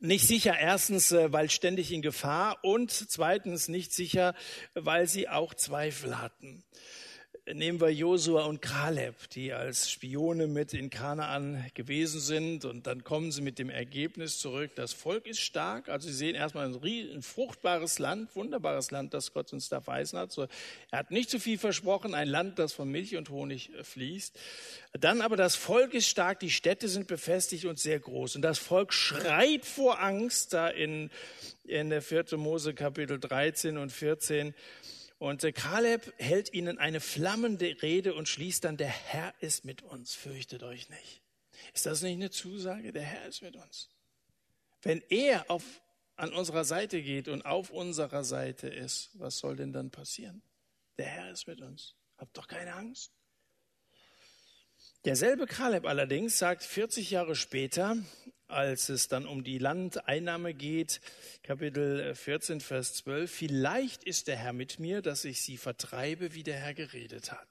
[0.00, 4.34] Nicht sicher erstens, äh, weil ständig in Gefahr und zweitens nicht sicher,
[4.74, 6.64] weil sie auch Zweifel hatten
[7.50, 13.02] nehmen wir Josua und Kaleb, die als Spione mit in Kanaan gewesen sind und dann
[13.02, 16.74] kommen sie mit dem Ergebnis zurück, das Volk ist stark, also sie sehen erstmal ein,
[16.82, 20.30] ein fruchtbares Land, wunderbares Land, das Gott uns da verheißen hat.
[20.30, 20.46] So,
[20.90, 24.38] er hat nicht zu viel versprochen, ein Land, das von Milch und Honig äh, fließt.
[24.92, 28.58] Dann aber das Volk ist stark, die Städte sind befestigt und sehr groß und das
[28.58, 31.10] Volk schreit vor Angst, da in,
[31.64, 32.36] in der 4.
[32.36, 34.54] Mose Kapitel 13 und 14
[35.22, 39.82] und äh, Kaleb hält ihnen eine flammende Rede und schließt dann, der Herr ist mit
[39.82, 41.22] uns, fürchtet euch nicht.
[41.74, 42.92] Ist das nicht eine Zusage?
[42.92, 43.88] Der Herr ist mit uns.
[44.82, 45.62] Wenn er auf,
[46.16, 50.42] an unserer Seite geht und auf unserer Seite ist, was soll denn dann passieren?
[50.98, 51.94] Der Herr ist mit uns.
[52.18, 53.12] Habt doch keine Angst.
[55.04, 57.96] Derselbe Kaleb allerdings sagt 40 Jahre später,
[58.52, 61.00] als es dann um die Landeinnahme geht,
[61.42, 66.42] Kapitel 14, Vers 12, vielleicht ist der Herr mit mir, dass ich sie vertreibe, wie
[66.42, 67.46] der Herr geredet hat.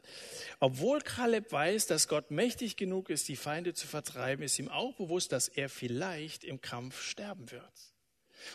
[0.60, 4.94] Obwohl Kaleb weiß, dass Gott mächtig genug ist, die Feinde zu vertreiben, ist ihm auch
[4.96, 7.91] bewusst, dass er vielleicht im Kampf sterben wird.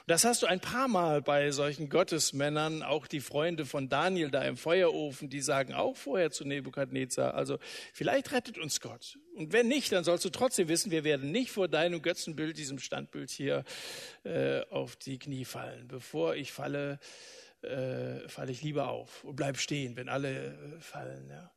[0.06, 4.42] Das hast du ein paar Mal bei solchen Gottesmännern, auch die Freunde von Daniel da
[4.42, 7.58] im Feuerofen, die sagen auch vorher zu Nebukadnezar, also
[7.92, 9.18] vielleicht rettet uns Gott.
[9.34, 12.78] Und wenn nicht, dann sollst du trotzdem wissen, wir werden nicht vor deinem Götzenbild, diesem
[12.78, 13.64] Standbild hier,
[14.24, 15.88] äh, auf die Knie fallen.
[15.88, 16.98] Bevor ich falle,
[17.62, 21.28] äh, falle ich lieber auf und bleib stehen, wenn alle äh, fallen.
[21.28, 21.50] Ja.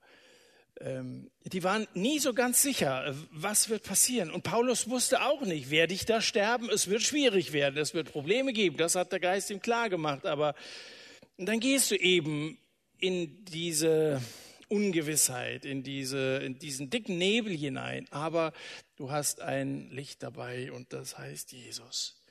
[0.81, 4.31] Ähm, die waren nie so ganz sicher, äh, was wird passieren.
[4.31, 6.69] Und Paulus wusste auch nicht, werde ich da sterben?
[6.69, 8.77] Es wird schwierig werden, es wird Probleme geben.
[8.77, 10.25] Das hat der Geist ihm klar gemacht.
[10.25, 10.55] Aber
[11.37, 12.57] dann gehst du eben
[12.97, 14.21] in diese
[14.69, 18.07] Ungewissheit, in, diese, in diesen dicken Nebel hinein.
[18.11, 18.53] Aber
[18.95, 22.21] du hast ein Licht dabei und das heißt Jesus.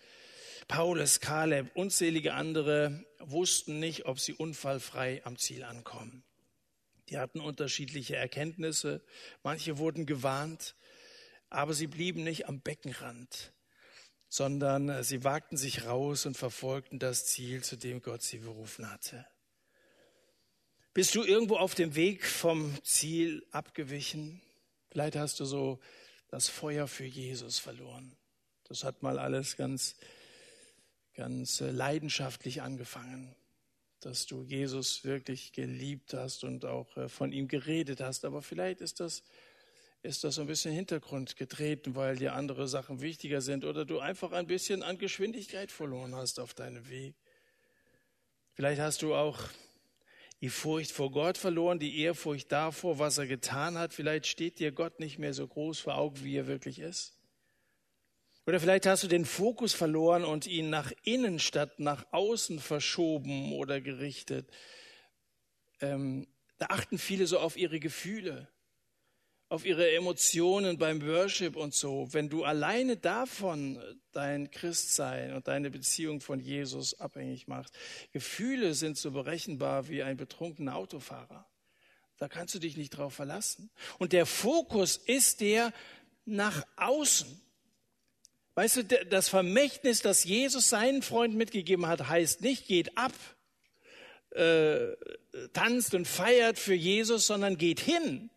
[0.69, 6.23] Paulus, Kaleb, unzählige andere wussten nicht, ob sie unfallfrei am Ziel ankommen.
[7.09, 9.03] Die hatten unterschiedliche Erkenntnisse,
[9.43, 10.75] manche wurden gewarnt,
[11.49, 13.53] aber sie blieben nicht am Beckenrand,
[14.29, 19.27] sondern sie wagten sich raus und verfolgten das Ziel, zu dem Gott sie berufen hatte.
[20.93, 24.43] Bist du irgendwo auf dem Weg vom Ziel abgewichen?
[24.91, 25.81] Vielleicht hast du so
[26.29, 28.17] das Feuer für Jesus verloren.
[28.65, 29.97] Das hat mal alles ganz,
[31.15, 33.35] ganz äh, leidenschaftlich angefangen,
[34.01, 38.25] dass du Jesus wirklich geliebt hast und auch äh, von ihm geredet hast.
[38.25, 39.23] Aber vielleicht ist das,
[40.03, 44.33] ist das ein bisschen Hintergrund getreten, weil dir andere Sachen wichtiger sind oder du einfach
[44.33, 47.15] ein bisschen an Geschwindigkeit verloren hast auf deinem Weg.
[48.55, 49.39] Vielleicht hast du auch
[50.41, 53.93] die Furcht vor Gott verloren, die Ehrfurcht davor, was er getan hat.
[53.93, 57.18] Vielleicht steht dir Gott nicht mehr so groß vor Augen, wie er wirklich ist.
[58.49, 63.53] Oder vielleicht hast du den Fokus verloren und ihn nach innen statt nach außen verschoben
[63.53, 64.49] oder gerichtet.
[65.83, 68.49] Ähm, da achten viele so auf ihre Gefühle
[69.51, 73.83] auf ihre Emotionen beim Worship und so, wenn du alleine davon
[74.13, 77.75] dein Christsein und deine Beziehung von Jesus abhängig machst.
[78.13, 81.47] Gefühle sind so berechenbar wie ein betrunkener Autofahrer.
[82.17, 83.71] Da kannst du dich nicht drauf verlassen.
[83.99, 85.73] Und der Fokus ist der
[86.25, 87.48] nach außen.
[88.59, 93.13] Weißt du, das Vermächtnis, das Jesus seinen Freunden mitgegeben hat, heißt nicht, geht ab,
[94.31, 94.97] äh,
[95.53, 98.31] tanzt und feiert für Jesus, sondern geht hin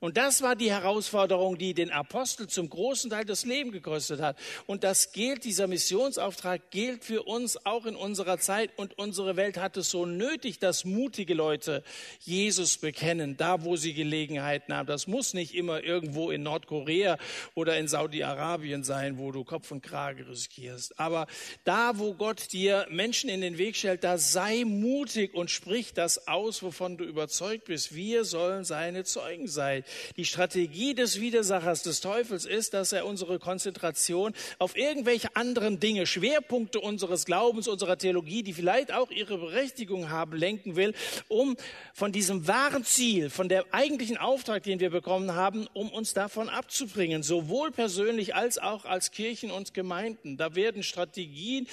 [0.00, 4.36] und das war die Herausforderung, die den Apostel zum großen Teil das Leben gekostet hat.
[4.66, 8.70] Und das gilt, dieser Missionsauftrag gilt für uns auch in unserer Zeit.
[8.76, 11.82] Und unsere Welt hat es so nötig, dass mutige Leute
[12.20, 14.86] Jesus bekennen, da wo sie Gelegenheiten haben.
[14.86, 17.18] Das muss nicht immer irgendwo in Nordkorea
[17.54, 20.98] oder in Saudi-Arabien sein, wo du Kopf und Krage riskierst.
[20.98, 21.26] Aber
[21.64, 26.28] da, wo Gott dir Menschen in den Weg stellt, da sei mutig und sprich das
[26.28, 27.94] aus, wovon du überzeugt bist.
[27.94, 29.84] Wir sollen seine Zeugen sein.
[30.16, 36.06] Die Strategie des Widersachers, des Teufels ist, dass er unsere Konzentration auf irgendwelche anderen Dinge,
[36.06, 40.94] Schwerpunkte unseres Glaubens, unserer Theologie, die vielleicht auch ihre Berechtigung haben, lenken will,
[41.28, 41.56] um
[41.92, 46.48] von diesem wahren Ziel, von der eigentlichen Auftrag, den wir bekommen haben, um uns davon
[46.48, 50.36] abzubringen, sowohl persönlich als auch als Kirchen und Gemeinden.
[50.36, 51.66] Da werden Strategien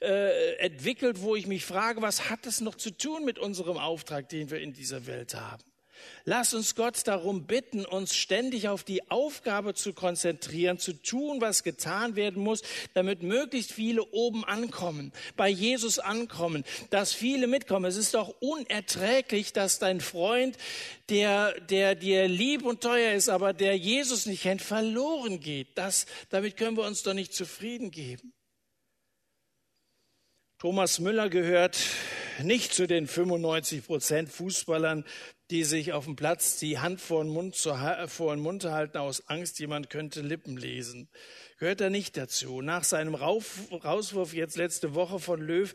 [0.00, 4.28] äh, entwickelt, wo ich mich frage, was hat es noch zu tun mit unserem Auftrag,
[4.28, 5.62] den wir in dieser Welt haben?
[6.24, 11.62] Lass uns Gott darum bitten, uns ständig auf die Aufgabe zu konzentrieren, zu tun, was
[11.62, 12.62] getan werden muss,
[12.94, 17.86] damit möglichst viele oben ankommen, bei Jesus ankommen, dass viele mitkommen.
[17.86, 20.56] Es ist doch unerträglich, dass dein Freund,
[21.08, 25.68] der, der dir lieb und teuer ist, aber der Jesus nicht kennt, verloren geht.
[25.76, 28.32] Das, damit können wir uns doch nicht zufrieden geben.
[30.60, 31.78] Thomas Müller gehört
[32.42, 35.04] nicht zu den 95 Prozent Fußballern,
[35.52, 37.72] die sich auf dem Platz die Hand vor den Mund, zu,
[38.08, 41.08] vor den Mund halten aus Angst, jemand könnte Lippen lesen.
[41.58, 42.60] Gehört er nicht dazu.
[42.60, 45.72] Nach seinem Rauf, Rauswurf jetzt letzte Woche von Löw,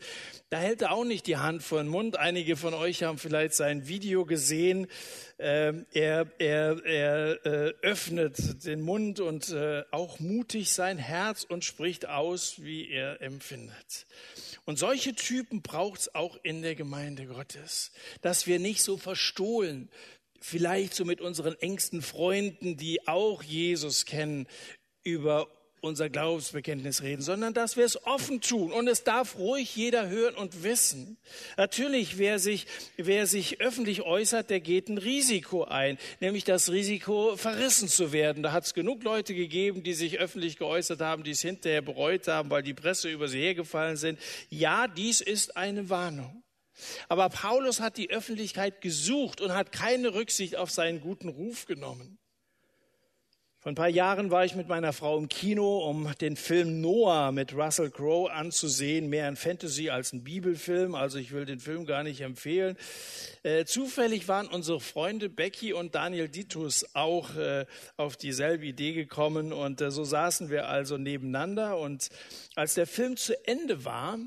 [0.50, 2.18] da hält er auch nicht die Hand vor den Mund.
[2.18, 4.86] Einige von euch haben vielleicht sein Video gesehen.
[5.38, 11.64] Ähm, er er, er äh, öffnet den Mund und äh, auch mutig sein Herz und
[11.64, 14.06] spricht aus, wie er empfindet.
[14.64, 19.90] Und solche Typen braucht es auch in der Gemeinde Gottes, dass wir nicht so verstohlen,
[20.40, 24.46] vielleicht so mit unseren engsten Freunden, die auch Jesus kennen,
[25.02, 25.48] über
[25.84, 28.72] unser Glaubensbekenntnis reden, sondern dass wir es offen tun.
[28.72, 31.16] Und es darf ruhig jeder hören und wissen.
[31.56, 32.66] Natürlich, wer sich,
[32.96, 38.42] wer sich öffentlich äußert, der geht ein Risiko ein, nämlich das Risiko, verrissen zu werden.
[38.42, 42.26] Da hat es genug Leute gegeben, die sich öffentlich geäußert haben, die es hinterher bereut
[42.26, 44.18] haben, weil die Presse über sie hergefallen sind.
[44.48, 46.42] Ja, dies ist eine Warnung.
[47.08, 52.18] Aber Paulus hat die Öffentlichkeit gesucht und hat keine Rücksicht auf seinen guten Ruf genommen.
[53.64, 57.32] Vor ein paar Jahren war ich mit meiner Frau im Kino, um den Film Noah
[57.32, 59.08] mit Russell Crowe anzusehen.
[59.08, 62.76] Mehr ein Fantasy als ein Bibelfilm, also ich will den Film gar nicht empfehlen.
[63.42, 67.64] Äh, zufällig waren unsere Freunde Becky und Daniel Ditus auch äh,
[67.96, 72.10] auf dieselbe Idee gekommen und äh, so saßen wir also nebeneinander und
[72.56, 74.18] als der Film zu Ende war,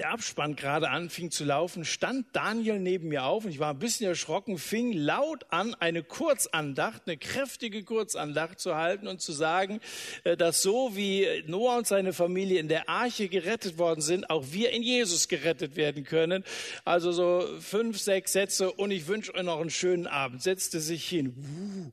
[0.00, 3.78] der Abspann gerade anfing zu laufen, stand Daniel neben mir auf und ich war ein
[3.78, 9.78] bisschen erschrocken, fing laut an, eine Kurzandacht, eine kräftige Kurzandacht zu halten und zu sagen,
[10.24, 14.46] äh, dass so wie Noah und seine Familie in der Arche gerettet worden sind, auch
[14.52, 16.44] wir in Jesus gerettet werden können.
[16.86, 20.42] Also so fünf, sechs Sätze und ich wünsche euch noch einen schönen Abend.
[20.42, 21.92] Setzte sich hin.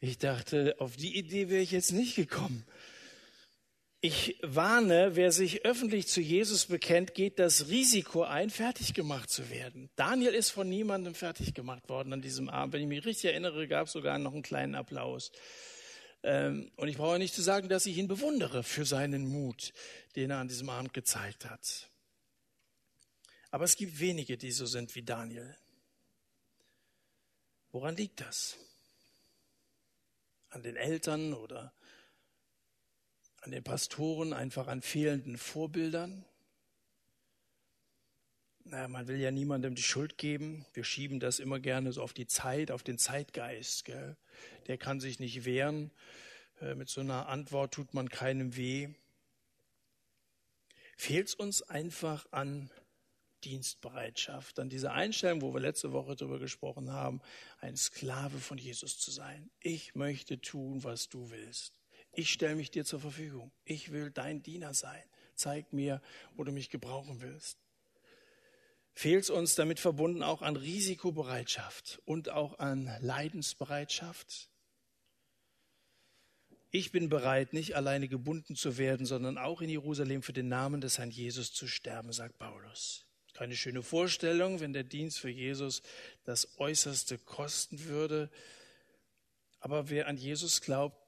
[0.00, 2.64] Ich dachte, auf die Idee wäre ich jetzt nicht gekommen.
[4.00, 9.50] Ich warne, wer sich öffentlich zu Jesus bekennt, geht das Risiko ein, fertig gemacht zu
[9.50, 9.90] werden.
[9.96, 12.74] Daniel ist von niemandem fertig gemacht worden an diesem Abend.
[12.74, 15.32] Wenn ich mich richtig erinnere, gab es sogar noch einen kleinen Applaus.
[16.22, 19.72] Ähm, und ich brauche nicht zu sagen, dass ich ihn bewundere für seinen Mut,
[20.14, 21.90] den er an diesem Abend gezeigt hat.
[23.50, 25.56] Aber es gibt wenige, die so sind wie Daniel.
[27.72, 28.56] Woran liegt das?
[30.50, 31.72] An den Eltern oder
[33.48, 36.22] an den Pastoren, einfach an fehlenden Vorbildern.
[38.64, 40.66] Naja, man will ja niemandem die Schuld geben.
[40.74, 43.86] Wir schieben das immer gerne so auf die Zeit, auf den Zeitgeist.
[43.86, 44.18] Gell?
[44.66, 45.90] Der kann sich nicht wehren.
[46.60, 48.90] Äh, mit so einer Antwort tut man keinem weh.
[50.98, 52.70] Fehlt es uns einfach an
[53.44, 57.22] Dienstbereitschaft, an dieser Einstellung, wo wir letzte Woche darüber gesprochen haben,
[57.60, 59.48] ein Sklave von Jesus zu sein.
[59.60, 61.77] Ich möchte tun, was du willst.
[62.18, 63.52] Ich stelle mich dir zur Verfügung.
[63.64, 65.04] Ich will dein Diener sein.
[65.36, 66.02] Zeig mir,
[66.34, 67.58] wo du mich gebrauchen willst.
[68.92, 74.50] Fehlt es uns damit verbunden auch an Risikobereitschaft und auch an Leidensbereitschaft?
[76.72, 80.80] Ich bin bereit, nicht alleine gebunden zu werden, sondern auch in Jerusalem für den Namen
[80.80, 83.06] des Herrn Jesus zu sterben, sagt Paulus.
[83.34, 85.82] Keine schöne Vorstellung, wenn der Dienst für Jesus
[86.24, 88.28] das Äußerste kosten würde.
[89.60, 91.07] Aber wer an Jesus glaubt,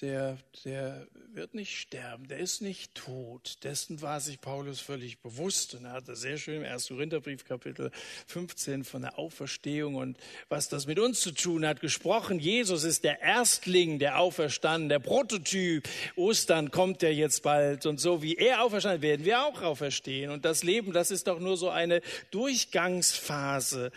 [0.00, 3.58] der, der wird nicht sterben, der ist nicht tot.
[3.64, 6.88] Dessen war sich Paulus völlig bewusst und er hatte sehr schön im 1.
[6.88, 7.90] Korintherbrief Kapitel
[8.26, 12.38] 15 von der Auferstehung und was das mit uns zu tun hat gesprochen.
[12.38, 15.88] Jesus ist der Erstling, der auferstanden, der Prototyp.
[16.16, 20.44] Ostern kommt ja jetzt bald und so wie er auferstanden werden wir auch auferstehen und
[20.44, 22.00] das Leben, das ist doch nur so eine
[22.30, 23.90] Durchgangsphase.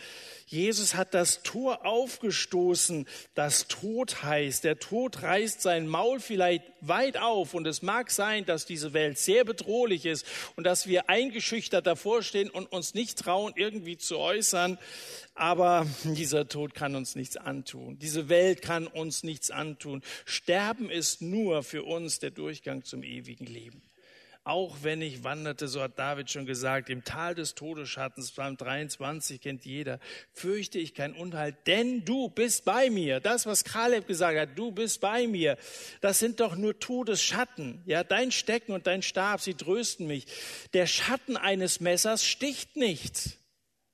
[0.50, 4.64] Jesus hat das Tor aufgestoßen, das Tod heißt.
[4.64, 9.18] Der Tod reißt sein Maul vielleicht weit auf und es mag sein, dass diese Welt
[9.18, 10.24] sehr bedrohlich ist
[10.56, 14.78] und dass wir eingeschüchtert davor stehen und uns nicht trauen, irgendwie zu äußern.
[15.34, 17.98] Aber dieser Tod kann uns nichts antun.
[17.98, 20.02] Diese Welt kann uns nichts antun.
[20.24, 23.82] Sterben ist nur für uns der Durchgang zum ewigen Leben.
[24.48, 29.42] Auch wenn ich wanderte, so hat David schon gesagt, im Tal des Todesschattens, Psalm 23
[29.42, 30.00] kennt jeder,
[30.32, 33.20] fürchte ich kein Unheil, denn du bist bei mir.
[33.20, 35.58] Das, was Kaleb gesagt hat, du bist bei mir,
[36.00, 37.82] das sind doch nur Todesschatten.
[37.84, 40.24] Ja, dein Stecken und dein Stab, sie trösten mich.
[40.72, 43.36] Der Schatten eines Messers sticht nicht.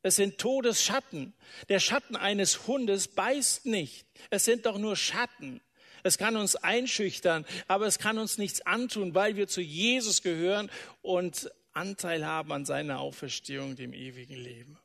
[0.02, 1.34] Es sind Todesschatten.
[1.68, 4.06] Der Schatten eines Hundes beißt nicht.
[4.30, 5.62] Es sind doch nur Schatten.
[6.04, 10.70] Es kann uns einschüchtern, aber es kann uns nichts antun, weil wir zu Jesus gehören
[11.00, 14.78] und Anteil haben an seiner Auferstehung, dem ewigen Leben.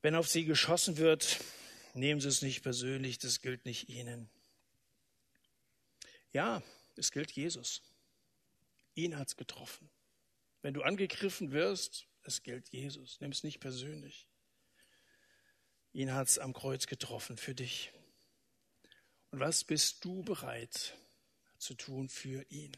[0.00, 1.38] Wenn auf sie geschossen wird,
[1.92, 4.30] nehmen Sie es nicht persönlich, das gilt nicht Ihnen.
[6.32, 6.62] Ja,
[6.96, 7.82] es gilt Jesus.
[8.94, 9.90] Ihn hat es getroffen.
[10.62, 13.20] Wenn du angegriffen wirst, es gilt Jesus.
[13.20, 14.26] Nimm es nicht persönlich.
[15.92, 17.92] Ihn hat es am Kreuz getroffen für dich.
[19.30, 20.96] Und was bist du bereit
[21.58, 22.72] zu tun für ihn?